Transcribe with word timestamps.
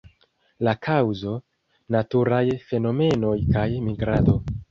La 0.67 0.71
kaŭzo: 0.85 1.33
naturaj 1.97 2.41
fenomenoj 2.71 3.37
kaj 3.53 3.69
migrado. 3.91 4.39